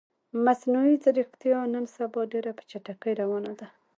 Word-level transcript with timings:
مصنوعی 0.45 0.95
ځیرکتیا 1.03 1.59
نن 1.73 1.85
سبا 1.95 2.21
ډیره 2.33 2.51
په 2.57 2.63
چټکې 2.69 3.11
روانه 3.21 3.53
ده 3.59 3.67